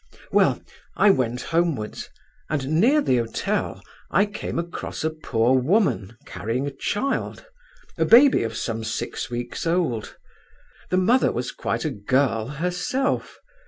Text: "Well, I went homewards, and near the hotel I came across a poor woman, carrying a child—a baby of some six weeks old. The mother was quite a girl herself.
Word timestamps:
"Well, 0.31 0.59
I 0.95 1.11
went 1.11 1.41
homewards, 1.41 2.09
and 2.49 2.81
near 2.81 3.01
the 3.01 3.17
hotel 3.17 3.83
I 4.09 4.25
came 4.25 4.57
across 4.57 5.03
a 5.03 5.11
poor 5.11 5.55
woman, 5.55 6.17
carrying 6.25 6.65
a 6.65 6.71
child—a 6.71 8.05
baby 8.05 8.41
of 8.41 8.57
some 8.57 8.83
six 8.83 9.29
weeks 9.29 9.67
old. 9.67 10.17
The 10.89 10.97
mother 10.97 11.31
was 11.31 11.51
quite 11.51 11.85
a 11.85 11.91
girl 11.91 12.47
herself. 12.47 13.37